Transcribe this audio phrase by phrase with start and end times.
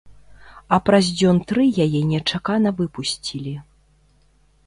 [0.75, 3.53] А праз дзён тры яе нечакана выпусцілі.